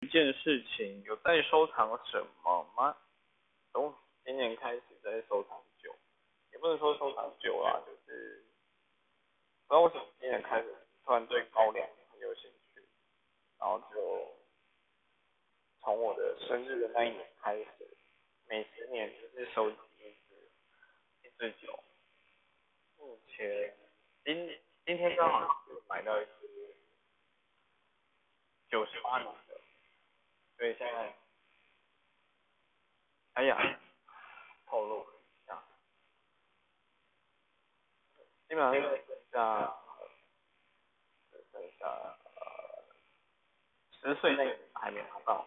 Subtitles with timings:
[0.00, 2.96] 一件事情，有在收藏什么吗？
[3.70, 5.94] 从今年开始在收藏酒，
[6.52, 8.42] 也不能说收藏酒啦，就是
[9.68, 10.74] 不知道为什么今年开始
[11.04, 12.82] 突然对高粱很有兴趣，
[13.58, 14.34] 然后就
[15.80, 17.96] 从我的生日的那一年开始，
[18.46, 20.50] 每十年就是收集一支
[21.22, 21.78] 一支酒。
[22.96, 23.76] 目前
[24.24, 25.46] 今今天刚好
[25.86, 26.76] 买到一支
[28.70, 29.59] 九十八年的。
[30.60, 31.16] 所以现在，
[33.32, 33.80] 哎呀，
[34.66, 35.64] 透露一下，
[38.46, 38.82] 基本上剩
[39.32, 39.74] 下，
[41.50, 42.14] 剩下
[44.02, 45.46] 十岁内还没拿到，